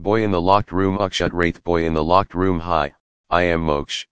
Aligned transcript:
Boy 0.00 0.22
in 0.22 0.30
the 0.30 0.40
locked 0.40 0.70
room 0.70 0.96
Akshat 0.98 1.32
Raith 1.32 1.64
Boy 1.64 1.84
in 1.84 1.92
the 1.92 2.04
locked 2.04 2.32
room 2.32 2.60
Hi, 2.60 2.94
I 3.30 3.42
am 3.42 3.66
Moksh. 3.66 4.06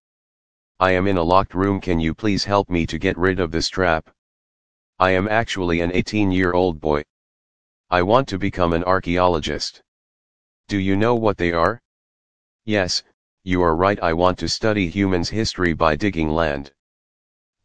I 0.81 0.91
am 0.91 1.07
in 1.07 1.17
a 1.17 1.23
locked 1.23 1.55
room 1.55 1.81
can 1.81 2.01
you 2.01 2.13
please 2.13 2.45
help 2.45 2.69
me 2.69 2.87
to 2.87 2.99
get 2.99 3.17
rid 3.17 3.39
of 3.39 3.53
this 3.53 3.69
trap? 3.69 4.11
I 4.99 5.13
am 5.13 5.29
actually 5.29 5.83
an 5.83 5.93
18 5.95 6.33
year 6.33 6.55
old 6.55 6.81
boy. 6.81 7.05
I 7.89 8.03
want 8.03 8.27
to 8.31 8.37
become 8.37 8.73
an 8.73 8.83
archaeologist. 8.83 9.81
Do 10.67 10.77
you 10.77 10.97
know 10.97 11.15
what 11.15 11.37
they 11.37 11.53
are? 11.53 11.81
Yes, 12.65 13.05
you 13.45 13.63
are 13.63 13.77
right 13.77 14.03
I 14.03 14.13
want 14.13 14.41
to 14.41 14.49
study 14.49 14.89
humans 14.89 15.29
history 15.29 15.73
by 15.73 15.95
digging 15.95 16.31
land. 16.31 16.73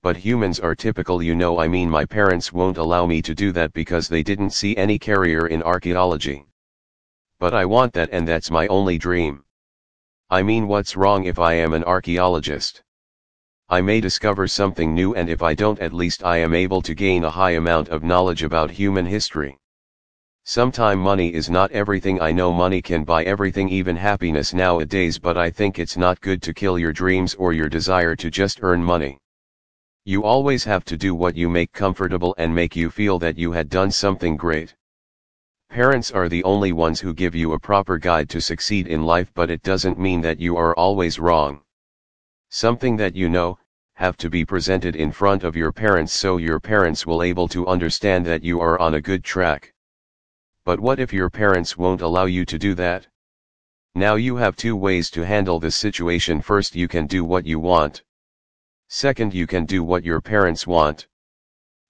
But 0.04 0.18
humans 0.18 0.60
are 0.60 0.76
typical 0.76 1.24
you 1.24 1.34
know 1.34 1.58
I 1.58 1.68
mean 1.68 1.90
my 1.90 2.06
parents 2.06 2.54
won't 2.54 2.78
allow 2.78 3.08
me 3.08 3.24
to 3.24 3.34
do 3.34 3.52
that 3.54 3.74
because 3.74 4.08
they 4.08 4.22
didn't 4.22 4.52
see 4.52 4.78
any 4.78 5.00
career 5.00 5.48
in 5.48 5.64
archaeology. 5.64 6.46
But 7.42 7.56
I 7.56 7.66
want 7.66 7.94
that 7.94 8.10
and 8.12 8.28
that's 8.28 8.52
my 8.52 8.68
only 8.68 9.00
dream. 9.00 9.44
I 10.30 10.44
mean 10.44 10.68
what's 10.68 10.96
wrong 10.96 11.24
if 11.24 11.40
I 11.40 11.54
am 11.54 11.74
an 11.74 11.84
archaeologist? 11.84 12.84
I 13.68 13.82
may 13.82 14.00
discover 14.00 14.48
something 14.48 14.94
new 14.94 15.16
and 15.16 15.28
if 15.28 15.42
I 15.42 15.56
don't 15.56 15.80
at 15.80 15.92
least 15.92 16.24
I 16.24 16.38
am 16.38 16.54
able 16.54 16.84
to 16.84 16.94
gain 16.94 17.24
a 17.24 17.32
high 17.32 17.54
amount 17.62 17.90
of 17.90 18.04
knowledge 18.04 18.44
about 18.44 18.70
human 18.70 19.08
history. 19.08 19.58
Sometime 20.44 21.00
money 21.00 21.34
is 21.34 21.50
not 21.50 21.72
everything 21.72 22.22
I 22.22 22.32
know 22.32 22.54
money 22.54 22.80
can 22.80 23.04
buy 23.04 23.24
everything 23.24 23.70
even 23.70 23.96
happiness 23.96 24.54
nowadays 24.54 25.18
but 25.18 25.36
I 25.36 25.50
think 25.50 25.80
it's 25.80 25.98
not 25.98 26.22
good 26.22 26.44
to 26.44 26.54
kill 26.54 26.78
your 26.78 26.94
dreams 26.94 27.34
or 27.34 27.54
your 27.54 27.70
desire 27.70 28.16
to 28.18 28.30
just 28.30 28.60
earn 28.62 28.84
money. 28.84 29.18
You 30.06 30.24
always 30.26 30.64
have 30.66 30.86
to 30.86 30.96
do 30.96 31.16
what 31.16 31.36
you 31.36 31.50
make 31.50 31.72
comfortable 31.72 32.36
and 32.38 32.54
make 32.54 32.76
you 32.76 32.92
feel 32.92 33.18
that 33.18 33.40
you 33.40 33.52
had 33.52 33.68
done 33.68 33.90
something 33.90 34.38
great. 34.38 34.76
Parents 35.72 36.12
are 36.12 36.28
the 36.28 36.44
only 36.44 36.74
ones 36.74 37.00
who 37.00 37.14
give 37.14 37.34
you 37.34 37.54
a 37.54 37.60
proper 37.60 37.98
guide 37.98 38.30
to 38.32 38.42
succeed 38.42 38.88
in 38.88 39.06
life 39.06 39.32
but 39.34 39.50
it 39.50 39.64
doesn't 39.64 39.98
mean 39.98 40.20
that 40.20 40.38
you 40.38 40.58
are 40.58 40.76
always 40.76 41.18
wrong. 41.18 41.62
Something 42.50 42.98
that 42.98 43.16
you 43.16 43.30
know, 43.30 43.58
have 43.94 44.18
to 44.18 44.30
be 44.30 44.44
presented 44.44 44.98
in 44.98 45.14
front 45.14 45.46
of 45.46 45.56
your 45.56 45.72
parents 45.72 46.12
so 46.12 46.36
your 46.36 46.60
parents 46.60 47.08
will 47.08 47.24
able 47.24 47.48
to 47.48 47.68
understand 47.68 48.26
that 48.26 48.44
you 48.44 48.60
are 48.60 48.78
on 48.82 48.96
a 48.96 49.02
good 49.02 49.24
track. 49.24 49.74
But 50.66 50.82
what 50.82 51.00
if 51.00 51.14
your 51.14 51.30
parents 51.30 51.78
won't 51.78 52.02
allow 52.02 52.26
you 52.26 52.44
to 52.48 52.60
do 52.60 52.76
that? 52.76 53.08
Now 53.96 54.16
you 54.16 54.36
have 54.36 54.58
two 54.58 54.76
ways 54.76 55.10
to 55.12 55.26
handle 55.26 55.58
this 55.58 55.78
situation 55.78 56.42
first 56.42 56.76
you 56.76 56.90
can 56.90 57.08
do 57.08 57.24
what 57.24 57.46
you 57.46 57.60
want. 57.60 58.04
Second 58.90 59.34
you 59.34 59.48
can 59.48 59.66
do 59.66 59.86
what 59.86 60.04
your 60.04 60.20
parents 60.20 60.68
want. 60.68 61.08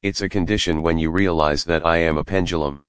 It's 0.04 0.22
a 0.22 0.30
condition 0.30 0.84
when 0.84 1.00
you 1.00 1.10
realize 1.10 1.64
that 1.64 1.84
I 1.84 1.98
am 1.98 2.20
a 2.20 2.24
pendulum. 2.24 2.86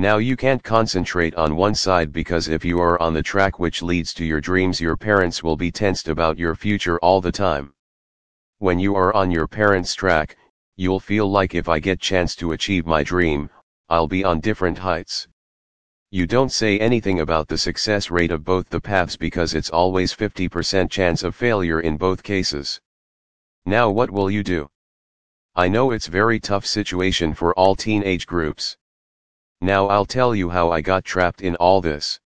Now 0.00 0.18
you 0.18 0.36
can't 0.36 0.62
concentrate 0.62 1.34
on 1.34 1.56
one 1.56 1.74
side 1.74 2.12
because 2.12 2.46
if 2.46 2.64
you 2.64 2.80
are 2.80 3.02
on 3.02 3.14
the 3.14 3.22
track 3.22 3.58
which 3.58 3.82
leads 3.82 4.14
to 4.14 4.24
your 4.24 4.40
dreams 4.40 4.80
your 4.80 4.96
parents 4.96 5.42
will 5.42 5.56
be 5.56 5.72
tensed 5.72 6.06
about 6.06 6.38
your 6.38 6.54
future 6.54 7.00
all 7.00 7.20
the 7.20 7.32
time. 7.32 7.74
When 8.58 8.78
you 8.78 8.94
are 8.94 9.12
on 9.12 9.32
your 9.32 9.48
parents' 9.48 9.96
track, 9.96 10.36
you'll 10.76 11.00
feel 11.00 11.28
like 11.28 11.56
if 11.56 11.68
I 11.68 11.80
get 11.80 11.98
chance 11.98 12.36
to 12.36 12.52
achieve 12.52 12.86
my 12.86 13.02
dream, 13.02 13.50
I'll 13.88 14.06
be 14.06 14.22
on 14.22 14.38
different 14.38 14.78
heights. 14.78 15.26
You 16.12 16.28
don't 16.28 16.52
say 16.52 16.78
anything 16.78 17.18
about 17.18 17.48
the 17.48 17.58
success 17.58 18.08
rate 18.08 18.30
of 18.30 18.44
both 18.44 18.68
the 18.68 18.80
paths 18.80 19.16
because 19.16 19.52
it's 19.52 19.70
always 19.70 20.14
50% 20.14 20.92
chance 20.92 21.24
of 21.24 21.34
failure 21.34 21.80
in 21.80 21.96
both 21.96 22.22
cases. 22.22 22.80
Now 23.66 23.90
what 23.90 24.12
will 24.12 24.30
you 24.30 24.44
do? 24.44 24.70
I 25.56 25.66
know 25.66 25.90
it's 25.90 26.06
very 26.06 26.38
tough 26.38 26.66
situation 26.66 27.34
for 27.34 27.52
all 27.54 27.74
teenage 27.74 28.28
groups. 28.28 28.77
Now 29.60 29.88
I'll 29.88 30.06
tell 30.06 30.36
you 30.36 30.50
how 30.50 30.70
I 30.70 30.80
got 30.80 31.04
trapped 31.04 31.42
in 31.42 31.56
all 31.56 31.80
this. 31.80 32.20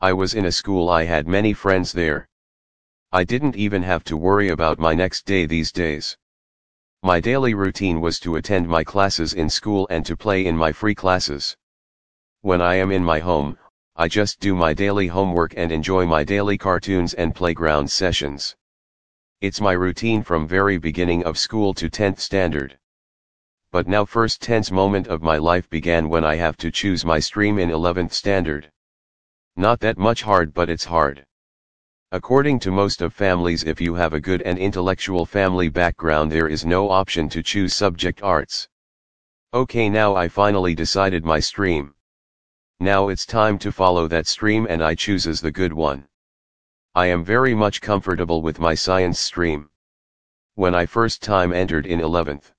I 0.00 0.12
was 0.12 0.34
in 0.34 0.44
a 0.44 0.52
school 0.52 0.88
I 0.88 1.02
had 1.02 1.26
many 1.26 1.52
friends 1.52 1.92
there. 1.92 2.28
I 3.10 3.24
didn't 3.24 3.56
even 3.56 3.82
have 3.82 4.04
to 4.04 4.16
worry 4.16 4.50
about 4.50 4.78
my 4.78 4.94
next 4.94 5.26
day 5.26 5.46
these 5.46 5.72
days. 5.72 6.16
My 7.02 7.18
daily 7.18 7.54
routine 7.54 8.00
was 8.00 8.20
to 8.20 8.36
attend 8.36 8.68
my 8.68 8.84
classes 8.84 9.34
in 9.34 9.50
school 9.50 9.88
and 9.90 10.06
to 10.06 10.16
play 10.16 10.46
in 10.46 10.56
my 10.56 10.70
free 10.70 10.94
classes. 10.94 11.56
When 12.42 12.60
I 12.60 12.76
am 12.76 12.92
in 12.92 13.02
my 13.02 13.18
home, 13.18 13.58
I 13.96 14.06
just 14.06 14.38
do 14.38 14.54
my 14.54 14.74
daily 14.74 15.08
homework 15.08 15.54
and 15.56 15.72
enjoy 15.72 16.06
my 16.06 16.22
daily 16.22 16.56
cartoons 16.56 17.14
and 17.14 17.34
playground 17.34 17.90
sessions. 17.90 18.54
It's 19.40 19.60
my 19.60 19.72
routine 19.72 20.22
from 20.22 20.46
very 20.46 20.78
beginning 20.78 21.24
of 21.24 21.36
school 21.36 21.74
to 21.74 21.90
10th 21.90 22.20
standard. 22.20 22.78
But 23.74 23.88
now 23.88 24.04
first 24.04 24.40
tense 24.40 24.70
moment 24.70 25.08
of 25.08 25.20
my 25.20 25.36
life 25.36 25.68
began 25.68 26.08
when 26.08 26.24
I 26.24 26.36
have 26.36 26.56
to 26.58 26.70
choose 26.70 27.04
my 27.04 27.18
stream 27.18 27.58
in 27.58 27.70
11th 27.70 28.12
standard. 28.12 28.70
Not 29.56 29.80
that 29.80 29.98
much 29.98 30.22
hard 30.22 30.54
but 30.54 30.70
it's 30.70 30.84
hard. 30.84 31.26
According 32.12 32.60
to 32.60 32.70
most 32.70 33.02
of 33.02 33.12
families 33.12 33.64
if 33.64 33.80
you 33.80 33.96
have 33.96 34.12
a 34.12 34.20
good 34.20 34.42
and 34.42 34.60
intellectual 34.60 35.26
family 35.26 35.68
background 35.68 36.30
there 36.30 36.46
is 36.46 36.64
no 36.64 36.88
option 36.88 37.28
to 37.30 37.42
choose 37.42 37.74
subject 37.74 38.22
arts. 38.22 38.68
Okay 39.52 39.88
now 39.88 40.14
I 40.14 40.28
finally 40.28 40.76
decided 40.76 41.24
my 41.24 41.40
stream. 41.40 41.96
Now 42.78 43.08
it's 43.08 43.26
time 43.26 43.58
to 43.58 43.72
follow 43.72 44.06
that 44.06 44.28
stream 44.28 44.68
and 44.70 44.84
I 44.84 44.94
chooses 44.94 45.40
the 45.40 45.50
good 45.50 45.72
one. 45.72 46.06
I 46.94 47.06
am 47.06 47.24
very 47.24 47.56
much 47.56 47.80
comfortable 47.80 48.40
with 48.40 48.60
my 48.60 48.76
science 48.76 49.18
stream. 49.18 49.68
When 50.54 50.76
I 50.76 50.86
first 50.86 51.24
time 51.24 51.52
entered 51.52 51.86
in 51.86 51.98
11th. 51.98 52.52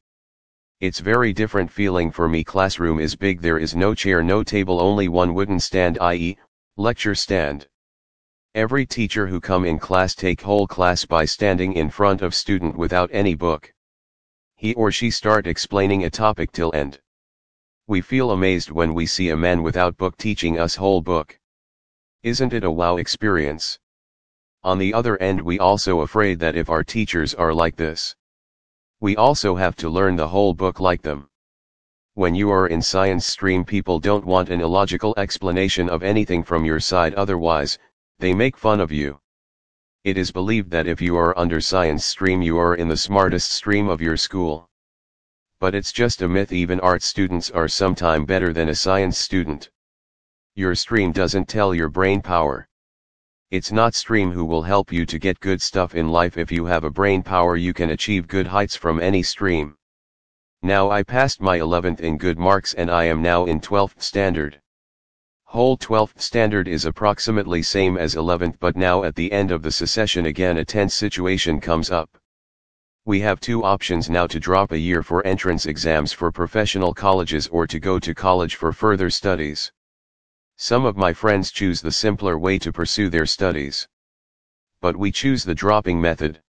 It's 0.85 0.99
very 0.99 1.33
different 1.33 1.71
feeling 1.71 2.11
for 2.11 2.29
me 2.29 2.43
classroom 2.43 2.99
is 2.99 3.15
big 3.15 3.41
there 3.41 3.57
is 3.57 3.75
no 3.75 3.95
chair 3.95 4.21
no 4.21 4.43
table 4.43 4.79
only 4.79 5.07
one 5.07 5.33
wooden 5.33 5.59
stand 5.59 5.97
i.e., 5.97 6.37
lecture 6.77 7.15
stand. 7.15 7.67
Every 8.53 8.85
teacher 8.85 9.25
who 9.25 9.41
come 9.41 9.65
in 9.65 9.79
class 9.79 10.13
take 10.13 10.41
whole 10.41 10.67
class 10.67 11.03
by 11.03 11.25
standing 11.25 11.73
in 11.73 11.89
front 11.89 12.21
of 12.21 12.35
student 12.35 12.77
without 12.77 13.09
any 13.11 13.33
book. 13.33 13.73
He 14.57 14.75
or 14.75 14.91
she 14.91 15.09
start 15.09 15.47
explaining 15.47 16.03
a 16.03 16.11
topic 16.11 16.51
till 16.51 16.71
end. 16.75 16.99
We 17.87 18.01
feel 18.01 18.29
amazed 18.29 18.69
when 18.69 18.93
we 18.93 19.07
see 19.07 19.29
a 19.29 19.35
man 19.35 19.63
without 19.63 19.97
book 19.97 20.15
teaching 20.17 20.59
us 20.59 20.75
whole 20.75 21.01
book. 21.01 21.39
Isn't 22.21 22.53
it 22.53 22.63
a 22.63 22.69
wow 22.69 22.97
experience? 22.97 23.79
On 24.61 24.77
the 24.77 24.93
other 24.93 25.19
end 25.19 25.41
we 25.41 25.57
also 25.57 26.01
afraid 26.01 26.37
that 26.41 26.55
if 26.55 26.69
our 26.69 26.83
teachers 26.83 27.33
are 27.33 27.55
like 27.55 27.75
this. 27.75 28.15
We 29.01 29.15
also 29.15 29.55
have 29.55 29.75
to 29.77 29.89
learn 29.89 30.15
the 30.15 30.29
whole 30.29 30.53
book 30.53 30.79
like 30.79 31.01
them. 31.01 31.29
When 32.13 32.33
you 32.33 32.49
are 32.49 32.67
in 32.67 32.81
science 32.81 33.25
stream 33.25 33.65
people 33.65 33.99
don't 33.99 34.25
want 34.25 34.49
an 34.49 34.61
illogical 34.61 35.13
explanation 35.17 35.89
of 35.89 36.01
anything 36.01 36.43
from 36.43 36.63
your 36.63 36.79
side 36.79 37.13
otherwise, 37.15 37.77
they 38.19 38.33
make 38.33 38.55
fun 38.55 38.79
of 38.79 38.91
you. 38.91 39.19
It 40.05 40.17
is 40.17 40.31
believed 40.31 40.71
that 40.71 40.87
if 40.87 41.01
you 41.01 41.17
are 41.17 41.37
under 41.37 41.59
science 41.59 42.05
stream 42.05 42.41
you 42.41 42.57
are 42.57 42.75
in 42.75 42.87
the 42.87 42.95
smartest 42.95 43.51
stream 43.51 43.89
of 43.89 44.01
your 44.01 44.15
school. 44.15 44.69
But 45.59 45.75
it's 45.75 45.91
just 45.91 46.21
a 46.21 46.29
myth 46.29 46.53
even 46.53 46.79
art 46.79 47.03
students 47.03 47.51
are 47.51 47.67
sometime 47.67 48.23
better 48.23 48.53
than 48.53 48.69
a 48.69 48.75
science 48.75 49.17
student. 49.17 49.69
Your 50.55 50.73
stream 50.75 51.11
doesn't 51.11 51.49
tell 51.49 51.75
your 51.75 51.89
brain 51.89 52.21
power. 52.21 52.67
It's 53.55 53.71
not 53.71 53.95
stream 53.95 54.33
who 54.33 54.43
will 54.43 54.63
help 54.63 54.91
you 54.91 55.05
to 55.05 55.17
get 55.17 55.39
good 55.39 55.61
stuff 55.61 55.95
in 55.95 56.09
life 56.09 56.37
if 56.37 56.51
you 56.51 56.65
have 56.65 56.83
a 56.83 56.89
brain 56.89 57.23
power 57.23 57.55
you 57.55 57.73
can 57.73 57.91
achieve 57.91 58.27
good 58.27 58.45
heights 58.45 58.75
from 58.75 58.99
any 58.99 59.23
stream. 59.23 59.77
Now 60.61 60.91
I 60.91 61.03
passed 61.03 61.39
my 61.39 61.57
11th 61.59 62.01
in 62.01 62.17
good 62.17 62.37
marks 62.37 62.73
and 62.73 62.91
I 62.91 63.05
am 63.05 63.21
now 63.21 63.45
in 63.45 63.61
12th 63.61 64.01
standard. 64.01 64.59
Whole 65.45 65.77
12th 65.77 66.19
standard 66.19 66.67
is 66.67 66.83
approximately 66.83 67.63
same 67.63 67.97
as 67.97 68.15
11th 68.15 68.59
but 68.59 68.75
now 68.75 69.05
at 69.05 69.15
the 69.15 69.31
end 69.31 69.51
of 69.51 69.61
the 69.61 69.71
secession 69.71 70.25
again 70.25 70.57
a 70.57 70.65
tense 70.65 70.93
situation 70.93 71.61
comes 71.61 71.89
up. 71.89 72.09
We 73.05 73.21
have 73.21 73.39
two 73.39 73.63
options 73.63 74.09
now 74.09 74.27
to 74.27 74.37
drop 74.37 74.73
a 74.73 74.77
year 74.77 75.01
for 75.01 75.25
entrance 75.25 75.65
exams 75.65 76.11
for 76.11 76.29
professional 76.29 76.93
colleges 76.93 77.47
or 77.47 77.67
to 77.67 77.79
go 77.79 77.99
to 77.99 78.13
college 78.13 78.55
for 78.55 78.73
further 78.73 79.09
studies. 79.09 79.71
Some 80.57 80.85
of 80.85 80.95
my 80.95 81.11
friends 81.11 81.51
choose 81.51 81.81
the 81.81 81.91
simpler 81.91 82.39
way 82.39 82.57
to 82.59 82.71
pursue 82.71 83.09
their 83.09 83.25
studies. 83.25 83.87
But 84.79 84.95
we 84.95 85.11
choose 85.11 85.43
the 85.43 85.53
dropping 85.53 85.99
method. 85.99 86.41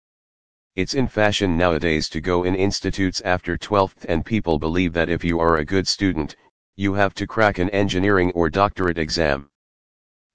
It's 0.77 0.93
in 0.93 1.09
fashion 1.09 1.57
nowadays 1.57 2.09
to 2.11 2.21
go 2.21 2.45
in 2.45 2.55
institutes 2.55 3.23
after 3.23 3.57
12th 3.57 4.05
and 4.07 4.25
people 4.25 4.59
believe 4.59 4.93
that 4.93 5.09
if 5.09 5.25
you 5.25 5.41
are 5.41 5.57
a 5.57 5.65
good 5.65 5.89
student, 5.89 6.37
you 6.77 6.93
have 6.93 7.15
to 7.15 7.27
crack 7.27 7.59
an 7.59 7.71
engineering 7.71 8.31
or 8.33 8.51
doctorate 8.51 8.99
exam. 8.99 9.49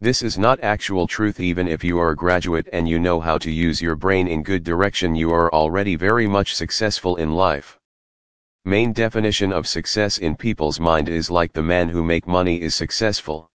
This 0.01 0.23
is 0.23 0.37
not 0.37 0.63
actual 0.63 1.05
truth 1.05 1.39
even 1.39 1.67
if 1.67 1.83
you 1.83 1.99
are 1.99 2.09
a 2.09 2.15
graduate 2.15 2.67
and 2.73 2.89
you 2.89 2.97
know 2.97 3.19
how 3.19 3.37
to 3.37 3.51
use 3.51 3.81
your 3.81 3.95
brain 3.95 4.27
in 4.27 4.41
good 4.41 4.63
direction 4.63 5.13
you 5.13 5.31
are 5.31 5.53
already 5.53 5.95
very 5.95 6.27
much 6.27 6.55
successful 6.55 7.17
in 7.17 7.33
life. 7.33 7.77
Main 8.65 8.93
definition 8.93 9.53
of 9.53 9.67
success 9.67 10.17
in 10.17 10.35
people's 10.35 10.79
mind 10.79 11.07
is 11.07 11.29
like 11.29 11.53
the 11.53 11.63
man 11.63 11.87
who 11.87 12.03
make 12.03 12.27
money 12.27 12.61
is 12.61 12.73
successful. 12.73 13.49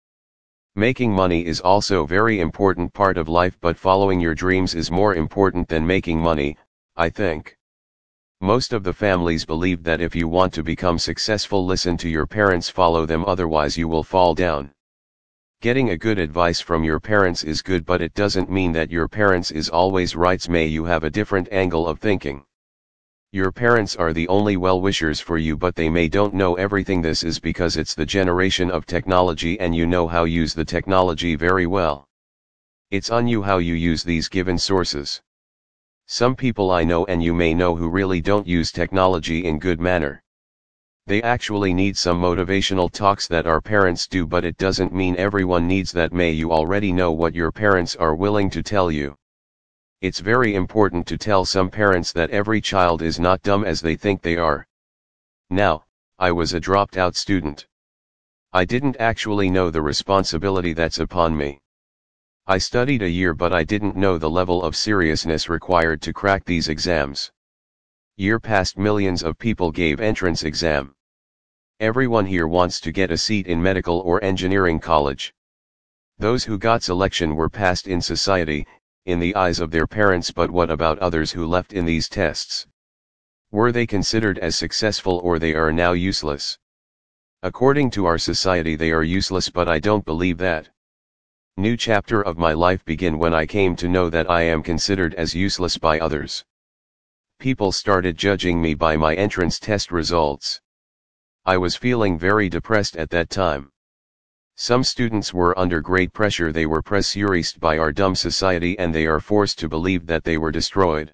Making 0.77 1.11
money 1.11 1.45
is 1.45 1.59
also 1.59 2.05
very 2.05 2.39
important 2.39 2.93
part 2.93 3.17
of 3.17 3.27
life 3.27 3.57
but 3.59 3.75
following 3.75 4.21
your 4.21 4.33
dreams 4.33 4.73
is 4.73 4.89
more 4.89 5.15
important 5.15 5.67
than 5.67 5.85
making 5.85 6.17
money, 6.17 6.55
I 6.95 7.09
think. 7.09 7.57
Most 8.39 8.71
of 8.71 8.85
the 8.85 8.93
families 8.93 9.43
believe 9.43 9.83
that 9.83 9.99
if 9.99 10.15
you 10.15 10.29
want 10.29 10.53
to 10.53 10.63
become 10.63 10.97
successful 10.97 11.65
listen 11.65 11.97
to 11.97 12.07
your 12.07 12.25
parents 12.25 12.69
follow 12.69 13.05
them 13.05 13.25
otherwise 13.25 13.77
you 13.77 13.89
will 13.89 14.01
fall 14.01 14.33
down. 14.33 14.71
Getting 15.59 15.89
a 15.89 15.97
good 15.97 16.17
advice 16.17 16.61
from 16.61 16.85
your 16.85 17.01
parents 17.01 17.43
is 17.43 17.61
good 17.61 17.85
but 17.85 18.01
it 18.01 18.13
doesn't 18.13 18.49
mean 18.49 18.71
that 18.71 18.89
your 18.89 19.09
parents 19.09 19.51
is 19.51 19.67
always 19.67 20.15
right 20.15 20.47
may 20.47 20.67
you 20.67 20.85
have 20.85 21.03
a 21.03 21.09
different 21.09 21.49
angle 21.51 21.85
of 21.85 21.99
thinking. 21.99 22.45
Your 23.33 23.53
parents 23.53 23.95
are 23.95 24.11
the 24.11 24.27
only 24.27 24.57
well-wishers 24.57 25.21
for 25.21 25.37
you 25.37 25.55
but 25.55 25.73
they 25.73 25.89
may 25.89 26.09
don't 26.09 26.33
know 26.33 26.55
everything 26.55 27.01
this 27.01 27.23
is 27.23 27.39
because 27.39 27.77
it's 27.77 27.95
the 27.95 28.05
generation 28.05 28.69
of 28.69 28.85
technology 28.85 29.57
and 29.61 29.73
you 29.73 29.87
know 29.87 30.05
how 30.05 30.25
use 30.25 30.53
the 30.53 30.65
technology 30.65 31.35
very 31.35 31.65
well. 31.65 32.09
It's 32.89 33.09
on 33.09 33.29
you 33.29 33.41
how 33.41 33.59
you 33.59 33.73
use 33.73 34.03
these 34.03 34.27
given 34.27 34.57
sources. 34.57 35.21
Some 36.07 36.35
people 36.35 36.71
I 36.71 36.83
know 36.83 37.05
and 37.05 37.23
you 37.23 37.33
may 37.33 37.53
know 37.53 37.73
who 37.73 37.87
really 37.87 38.19
don't 38.19 38.45
use 38.45 38.69
technology 38.69 39.45
in 39.45 39.59
good 39.59 39.79
manner. 39.79 40.21
They 41.07 41.21
actually 41.21 41.73
need 41.73 41.95
some 41.95 42.21
motivational 42.21 42.91
talks 42.91 43.29
that 43.29 43.47
our 43.47 43.61
parents 43.61 44.09
do 44.09 44.27
but 44.27 44.43
it 44.43 44.57
doesn't 44.57 44.93
mean 44.93 45.15
everyone 45.15 45.69
needs 45.69 45.93
that 45.93 46.11
may 46.11 46.31
you 46.31 46.51
already 46.51 46.91
know 46.91 47.13
what 47.13 47.33
your 47.33 47.53
parents 47.53 47.95
are 47.95 48.13
willing 48.13 48.49
to 48.49 48.61
tell 48.61 48.91
you. 48.91 49.15
It's 50.01 50.19
very 50.19 50.55
important 50.55 51.05
to 51.07 51.17
tell 51.17 51.45
some 51.45 51.69
parents 51.69 52.11
that 52.13 52.31
every 52.31 52.59
child 52.59 53.03
is 53.03 53.19
not 53.19 53.43
dumb 53.43 53.63
as 53.63 53.81
they 53.81 53.95
think 53.95 54.23
they 54.23 54.35
are. 54.35 54.65
Now, 55.51 55.85
I 56.17 56.31
was 56.31 56.53
a 56.53 56.59
dropped 56.59 56.97
out 56.97 57.15
student. 57.15 57.67
I 58.51 58.65
didn't 58.65 58.97
actually 58.97 59.51
know 59.51 59.69
the 59.69 59.83
responsibility 59.83 60.73
that's 60.73 60.97
upon 60.97 61.37
me. 61.37 61.61
I 62.47 62.57
studied 62.57 63.03
a 63.03 63.09
year 63.09 63.35
but 63.35 63.53
I 63.53 63.63
didn't 63.63 63.95
know 63.95 64.17
the 64.17 64.29
level 64.29 64.63
of 64.63 64.75
seriousness 64.75 65.47
required 65.49 66.01
to 66.01 66.13
crack 66.13 66.45
these 66.45 66.67
exams. 66.67 67.31
Year 68.17 68.39
past 68.39 68.79
millions 68.79 69.21
of 69.21 69.37
people 69.37 69.71
gave 69.71 69.99
entrance 69.99 70.41
exam. 70.41 70.95
Everyone 71.79 72.25
here 72.25 72.47
wants 72.47 72.79
to 72.81 72.91
get 72.91 73.11
a 73.11 73.17
seat 73.17 73.45
in 73.45 73.61
medical 73.61 73.99
or 73.99 74.23
engineering 74.23 74.79
college. 74.79 75.31
Those 76.17 76.43
who 76.43 76.57
got 76.57 76.81
selection 76.81 77.35
were 77.35 77.49
passed 77.49 77.87
in 77.87 78.01
society, 78.01 78.65
in 79.05 79.19
the 79.19 79.35
eyes 79.35 79.59
of 79.59 79.71
their 79.71 79.87
parents 79.87 80.29
but 80.31 80.51
what 80.51 80.69
about 80.69 80.99
others 80.99 81.31
who 81.31 81.45
left 81.45 81.73
in 81.73 81.85
these 81.85 82.07
tests? 82.07 82.67
Were 83.51 83.71
they 83.71 83.87
considered 83.87 84.37
as 84.39 84.55
successful 84.55 85.19
or 85.23 85.39
they 85.39 85.55
are 85.55 85.73
now 85.73 85.93
useless? 85.93 86.57
According 87.41 87.89
to 87.91 88.05
our 88.05 88.17
society 88.17 88.75
they 88.75 88.91
are 88.91 89.03
useless 89.03 89.49
but 89.49 89.67
I 89.67 89.79
don't 89.79 90.05
believe 90.05 90.37
that. 90.37 90.69
New 91.57 91.75
chapter 91.75 92.21
of 92.21 92.37
my 92.37 92.53
life 92.53 92.85
begin 92.85 93.17
when 93.17 93.33
I 93.33 93.45
came 93.45 93.75
to 93.77 93.89
know 93.89 94.09
that 94.09 94.29
I 94.29 94.43
am 94.43 94.61
considered 94.63 95.15
as 95.15 95.33
useless 95.33 95.77
by 95.77 95.99
others. 95.99 96.45
People 97.39 97.71
started 97.71 98.17
judging 98.17 98.61
me 98.61 98.75
by 98.75 98.95
my 98.97 99.15
entrance 99.15 99.59
test 99.59 99.91
results. 99.91 100.61
I 101.43 101.57
was 101.57 101.75
feeling 101.75 102.19
very 102.19 102.49
depressed 102.49 102.95
at 102.95 103.09
that 103.09 103.31
time. 103.31 103.71
Some 104.63 104.83
students 104.83 105.33
were 105.33 105.57
under 105.57 105.81
great 105.81 106.13
pressure 106.13 106.51
they 106.51 106.67
were 106.67 106.83
pressurized 106.83 107.59
by 107.59 107.79
our 107.79 107.91
dumb 107.91 108.13
society 108.13 108.77
and 108.77 108.93
they 108.93 109.07
are 109.07 109.19
forced 109.19 109.57
to 109.57 109.67
believe 109.67 110.05
that 110.05 110.23
they 110.23 110.37
were 110.37 110.51
destroyed. 110.51 111.11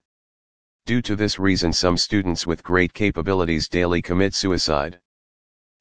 Due 0.86 1.02
to 1.04 1.16
this 1.16 1.40
reason 1.40 1.72
some 1.72 1.96
students 1.96 2.46
with 2.46 2.62
great 2.62 2.94
capabilities 2.94 3.70
daily 3.70 4.02
commit 4.02 4.34
suicide. 4.34 5.00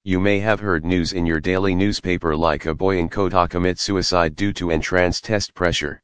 You 0.04 0.20
may 0.20 0.38
have 0.38 0.60
heard 0.60 0.84
news 0.84 1.12
in 1.12 1.26
your 1.26 1.40
daily 1.40 1.74
newspaper 1.74 2.36
like 2.36 2.66
a 2.66 2.72
boy 2.72 2.98
in 2.98 3.08
Kota 3.08 3.48
commit 3.50 3.80
suicide 3.80 4.36
due 4.36 4.52
to 4.52 4.70
entrance 4.70 5.20
test 5.20 5.52
pressure. 5.52 6.00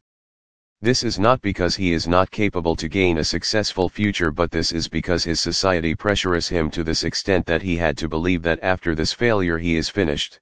This 0.80 1.04
is 1.04 1.20
not 1.20 1.40
because 1.42 1.76
he 1.76 1.92
is 1.92 2.08
not 2.08 2.32
capable 2.32 2.74
to 2.74 2.88
gain 2.88 3.18
a 3.18 3.24
successful 3.24 3.88
future 3.88 4.32
but 4.32 4.50
this 4.50 4.72
is 4.72 4.88
because 4.88 5.22
his 5.22 5.38
society 5.38 5.94
pressures 5.94 6.48
him 6.48 6.72
to 6.72 6.82
this 6.82 7.04
extent 7.04 7.46
that 7.46 7.62
he 7.62 7.76
had 7.76 7.96
to 7.98 8.08
believe 8.08 8.42
that 8.42 8.58
after 8.64 8.96
this 8.96 9.12
failure 9.12 9.58
he 9.58 9.76
is 9.76 9.88
finished. 9.88 10.40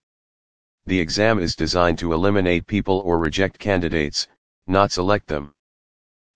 The 0.91 0.99
exam 0.99 1.39
is 1.39 1.55
designed 1.55 2.01
to 2.01 2.13
eliminate 2.13 2.67
people 2.67 2.99
or 3.05 3.21
reject 3.21 3.61
candidates, 3.61 4.27
not 4.67 4.91
select 4.91 5.29
them. 5.29 5.55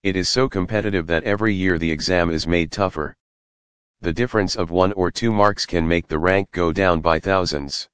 It 0.05 0.15
is 0.15 0.29
so 0.29 0.49
competitive 0.49 1.09
that 1.09 1.25
every 1.25 1.53
year 1.53 1.77
the 1.77 1.91
exam 1.91 2.31
is 2.31 2.47
made 2.47 2.71
tougher. 2.71 3.17
The 4.01 4.13
difference 4.13 4.55
of 4.55 4.71
one 4.71 4.93
or 4.93 5.11
two 5.11 5.33
marks 5.33 5.67
can 5.67 5.89
make 5.89 6.07
the 6.07 6.21
rank 6.21 6.53
go 6.53 6.71
down 6.71 7.01
by 7.01 7.19
thousands. 7.19 7.89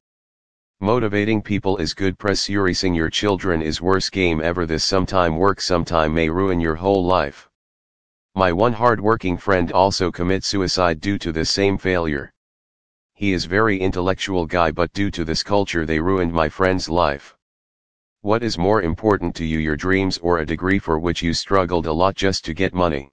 Motivating 0.82 1.40
people 1.40 1.78
is 1.78 1.94
good 1.94 2.18
pressurizing 2.18 2.94
your 2.94 3.08
children 3.08 3.62
is 3.62 3.80
worst 3.80 4.12
game 4.12 4.42
ever 4.42 4.66
this 4.66 4.84
sometime 4.84 5.38
work 5.38 5.62
sometime 5.62 6.12
may 6.12 6.28
ruin 6.28 6.60
your 6.60 6.74
whole 6.74 7.02
life. 7.02 7.48
My 8.34 8.52
one 8.52 8.74
hard-working 8.74 9.38
friend 9.38 9.72
also 9.72 10.12
commit 10.12 10.44
suicide 10.44 11.00
due 11.00 11.16
to 11.20 11.32
the 11.32 11.46
same 11.46 11.78
failure. 11.78 12.34
He 13.20 13.34
is 13.34 13.44
very 13.44 13.78
intellectual 13.78 14.46
guy 14.46 14.70
but 14.70 14.94
due 14.94 15.10
to 15.10 15.26
this 15.26 15.42
culture 15.42 15.84
they 15.84 16.00
ruined 16.00 16.32
my 16.32 16.48
friend's 16.48 16.88
life. 16.88 17.36
What 18.22 18.42
is 18.42 18.56
more 18.56 18.80
important 18.80 19.36
to 19.36 19.44
you 19.44 19.58
your 19.58 19.76
dreams 19.76 20.16
or 20.22 20.38
a 20.38 20.46
degree 20.46 20.78
for 20.78 20.98
which 20.98 21.20
you 21.20 21.34
struggled 21.34 21.86
a 21.86 21.92
lot 21.92 22.14
just 22.14 22.46
to 22.46 22.54
get 22.54 22.72
money? 22.72 23.10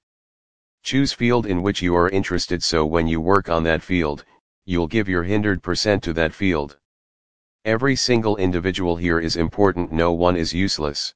Choose 0.81 1.11
field 1.11 1.45
in 1.45 1.61
which 1.61 1.81
you 1.81 1.93
are 1.93 2.07
interested 2.07 2.63
so 2.63 2.85
when 2.85 3.05
you 3.05 3.19
work 3.19 3.49
on 3.49 3.63
that 3.63 3.83
field, 3.83 4.23
you'll 4.63 4.87
give 4.87 5.09
your 5.09 5.25
100% 5.25 6.01
to 6.03 6.13
that 6.13 6.33
field. 6.33 6.77
Every 7.65 7.97
single 7.97 8.37
individual 8.37 8.95
here 8.95 9.19
is 9.19 9.35
important 9.35 9.91
no 9.91 10.13
one 10.13 10.37
is 10.37 10.53
useless. 10.53 11.13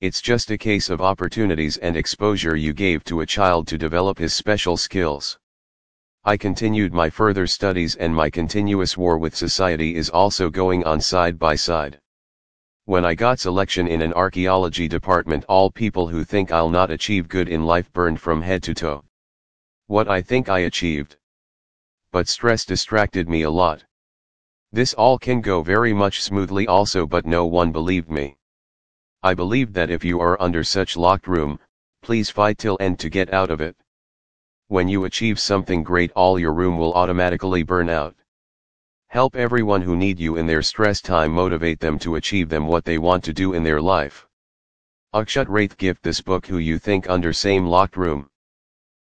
It's 0.00 0.20
just 0.20 0.50
a 0.50 0.58
case 0.58 0.90
of 0.90 1.00
opportunities 1.00 1.76
and 1.76 1.96
exposure 1.96 2.56
you 2.56 2.72
gave 2.72 3.04
to 3.04 3.20
a 3.20 3.26
child 3.26 3.68
to 3.68 3.78
develop 3.78 4.18
his 4.18 4.34
special 4.34 4.76
skills. 4.76 5.38
I 6.22 6.36
continued 6.36 6.92
my 6.92 7.08
further 7.08 7.46
studies 7.46 7.96
and 7.96 8.14
my 8.14 8.28
continuous 8.28 8.94
war 8.94 9.16
with 9.16 9.34
society 9.34 9.94
is 9.94 10.10
also 10.10 10.50
going 10.50 10.84
on 10.84 11.00
side 11.00 11.38
by 11.38 11.54
side. 11.54 11.98
When 12.84 13.06
I 13.06 13.14
got 13.14 13.40
selection 13.40 13.88
in 13.88 14.02
an 14.02 14.12
archaeology 14.12 14.86
department 14.86 15.46
all 15.48 15.70
people 15.70 16.08
who 16.08 16.22
think 16.22 16.52
I'll 16.52 16.68
not 16.68 16.90
achieve 16.90 17.26
good 17.26 17.48
in 17.48 17.64
life 17.64 17.90
burned 17.94 18.20
from 18.20 18.42
head 18.42 18.62
to 18.64 18.74
toe. 18.74 19.02
What 19.86 20.08
I 20.08 20.20
think 20.20 20.50
I 20.50 20.58
achieved. 20.58 21.16
But 22.12 22.28
stress 22.28 22.66
distracted 22.66 23.26
me 23.26 23.40
a 23.42 23.50
lot. 23.50 23.82
This 24.72 24.92
all 24.92 25.18
can 25.18 25.40
go 25.40 25.62
very 25.62 25.94
much 25.94 26.20
smoothly 26.20 26.66
also 26.66 27.06
but 27.06 27.24
no 27.24 27.46
one 27.46 27.72
believed 27.72 28.10
me. 28.10 28.36
I 29.22 29.32
believed 29.32 29.72
that 29.72 29.90
if 29.90 30.04
you 30.04 30.20
are 30.20 30.40
under 30.40 30.64
such 30.64 30.98
locked 30.98 31.26
room, 31.26 31.58
please 32.02 32.28
fight 32.28 32.58
till 32.58 32.76
end 32.78 32.98
to 32.98 33.08
get 33.08 33.32
out 33.32 33.50
of 33.50 33.62
it. 33.62 33.74
When 34.70 34.86
you 34.86 35.04
achieve 35.04 35.40
something 35.40 35.82
great 35.82 36.12
all 36.12 36.38
your 36.38 36.54
room 36.54 36.78
will 36.78 36.92
automatically 36.92 37.64
burn 37.64 37.88
out. 37.88 38.14
Help 39.08 39.34
everyone 39.34 39.82
who 39.82 39.96
need 39.96 40.20
you 40.20 40.36
in 40.36 40.46
their 40.46 40.62
stress 40.62 41.00
time 41.00 41.32
motivate 41.32 41.80
them 41.80 41.98
to 41.98 42.14
achieve 42.14 42.48
them 42.48 42.68
what 42.68 42.84
they 42.84 42.96
want 42.96 43.24
to 43.24 43.32
do 43.32 43.52
in 43.52 43.64
their 43.64 43.80
life. 43.80 44.28
Akshat 45.12 45.48
Raith 45.48 45.76
gift 45.76 46.04
this 46.04 46.20
book 46.20 46.46
who 46.46 46.58
you 46.58 46.78
think 46.78 47.10
under 47.10 47.32
same 47.32 47.66
locked 47.66 47.96
room. 47.96 48.30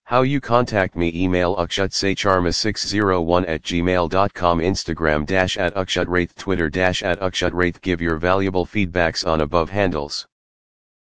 How 0.05 0.23
you 0.23 0.41
contact 0.41 0.97
me 0.97 1.13
email 1.15 1.55
akshatsacharma601 1.57 3.47
at 3.47 3.61
gmail.com 3.63 4.61
Instagram 4.61 5.27
dash 5.27 5.59
at 5.59 5.75
akshatraith 5.75 6.35
Twitter 6.37 6.71
dash 6.71 7.03
at 7.03 7.21
akshatraith 7.21 7.83
give 7.83 8.01
your 8.01 8.17
valuable 8.17 8.65
feedbacks 8.65 9.27
on 9.27 9.43
above 9.43 9.69
handles. 9.69 10.27